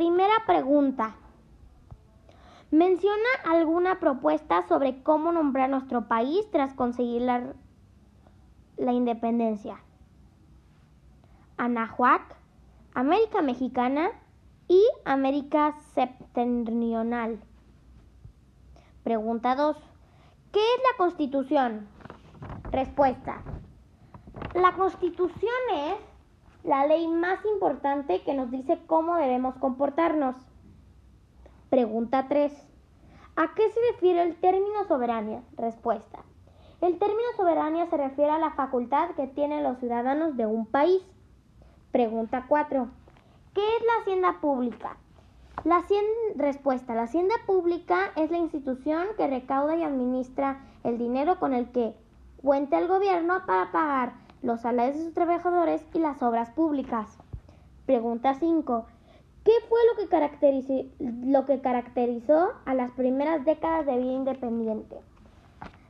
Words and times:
Primera 0.00 0.46
pregunta. 0.46 1.14
Menciona 2.70 3.28
alguna 3.44 4.00
propuesta 4.00 4.66
sobre 4.66 5.02
cómo 5.02 5.30
nombrar 5.30 5.68
nuestro 5.68 6.08
país 6.08 6.50
tras 6.50 6.72
conseguir 6.72 7.20
la, 7.20 7.52
la 8.78 8.94
independencia. 8.94 9.82
Anahuac, 11.58 12.34
América 12.94 13.42
Mexicana 13.42 14.08
y 14.68 14.82
América 15.04 15.76
Septentrional. 15.92 17.38
Pregunta 19.04 19.54
2. 19.54 19.76
¿Qué 20.50 20.60
es 20.60 20.80
la 20.90 20.96
Constitución? 20.96 21.86
Respuesta. 22.70 23.42
La 24.54 24.72
Constitución 24.72 25.60
es 25.74 26.09
la 26.64 26.86
ley 26.86 27.08
más 27.08 27.44
importante 27.44 28.22
que 28.22 28.34
nos 28.34 28.50
dice 28.50 28.78
cómo 28.86 29.16
debemos 29.16 29.54
comportarnos. 29.56 30.36
Pregunta 31.70 32.26
3. 32.28 32.52
¿A 33.36 33.54
qué 33.54 33.70
se 33.70 33.80
refiere 33.92 34.22
el 34.22 34.36
término 34.36 34.84
soberanía? 34.86 35.42
Respuesta. 35.56 36.20
El 36.80 36.98
término 36.98 37.28
soberanía 37.36 37.86
se 37.86 37.96
refiere 37.96 38.30
a 38.30 38.38
la 38.38 38.52
facultad 38.52 39.10
que 39.10 39.26
tienen 39.26 39.62
los 39.62 39.78
ciudadanos 39.78 40.36
de 40.36 40.46
un 40.46 40.66
país. 40.66 41.02
Pregunta 41.92 42.46
4. 42.48 42.88
¿Qué 43.54 43.60
es 43.60 43.86
la 43.86 44.02
hacienda 44.02 44.40
pública? 44.40 44.96
La 45.64 45.84
respuesta. 46.36 46.94
La 46.94 47.02
hacienda 47.02 47.34
pública 47.46 48.12
es 48.16 48.30
la 48.30 48.38
institución 48.38 49.08
que 49.16 49.26
recauda 49.26 49.76
y 49.76 49.82
administra 49.82 50.60
el 50.84 50.96
dinero 50.96 51.38
con 51.38 51.52
el 51.52 51.70
que 51.70 51.94
cuenta 52.42 52.78
el 52.78 52.88
gobierno 52.88 53.44
para 53.46 53.70
pagar 53.72 54.12
los 54.42 54.60
salarios 54.60 54.96
de 54.96 55.04
sus 55.04 55.14
trabajadores 55.14 55.84
y 55.94 55.98
las 55.98 56.22
obras 56.22 56.50
públicas. 56.50 57.18
Pregunta 57.86 58.34
5. 58.34 58.86
¿Qué 59.44 59.52
fue 59.68 59.78
lo 59.90 59.96
que, 61.44 61.60
caracterizó, 61.62 62.52
a 62.64 62.74
las 62.74 62.90
primeras 62.92 63.44
décadas 63.44 63.86
de 63.86 63.96
vida 63.96 64.12
independiente? 64.12 64.96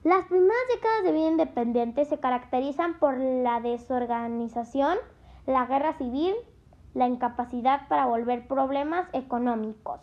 Las 0.04 0.24
primeras 0.26 0.62
décadas 0.74 1.04
de 1.04 1.12
vida 1.12 1.28
independiente 1.28 2.04
se 2.04 2.18
caracterizan 2.18 2.98
por 2.98 3.18
la 3.18 3.60
desorganización, 3.60 4.98
la 5.46 5.66
guerra 5.66 5.94
civil, 5.98 6.34
la 6.94 7.06
incapacidad 7.06 7.86
para 7.88 8.06
volver 8.06 8.46
problemas 8.48 9.08
económicos. 9.12 10.00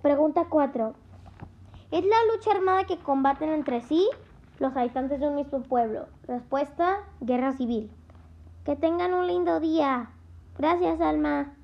Pregunta 0.00 0.46
4. 0.48 0.94
¿Es 1.90 2.04
la 2.04 2.16
lucha 2.32 2.52
armada 2.52 2.84
que 2.84 2.98
combaten 2.98 3.50
entre 3.50 3.82
sí 3.82 4.08
los 4.60 4.76
habitantes 4.76 5.18
de 5.18 5.26
un 5.26 5.34
mismo 5.34 5.62
pueblo? 5.62 6.06
Respuesta, 6.28 6.98
guerra 7.20 7.52
civil. 7.52 7.90
Que 8.64 8.76
tengan 8.76 9.14
un 9.14 9.26
lindo 9.26 9.58
día. 9.58 10.10
Gracias, 10.56 11.00
Alma. 11.00 11.54